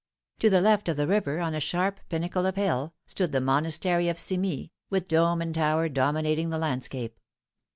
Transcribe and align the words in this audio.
To 0.39 0.49
the 0.49 0.61
left 0.61 0.89
of 0.89 0.97
the 0.97 1.05
river, 1.05 1.39
on 1.39 1.53
a 1.53 1.59
sharp 1.59 1.99
pinnacle 2.09 2.47
of 2.47 2.55
hill, 2.55 2.95
stood 3.05 3.31
the 3.31 3.39
Monastery 3.39 4.09
of 4.09 4.17
Cimies, 4.17 4.71
with 4.89 5.07
dome 5.07 5.43
and 5.43 5.53
tower 5.53 5.89
dominating 5.89 6.49
the 6.49 6.57
landscape. 6.57 7.19